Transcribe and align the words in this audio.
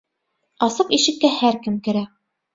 Асыҡ 0.67 0.89
ишеккә 0.99 1.31
һәр 1.43 1.61
кем 1.69 1.79
керә. 1.91 2.05